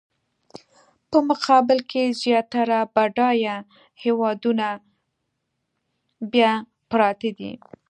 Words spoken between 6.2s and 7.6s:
بیا پراته دي.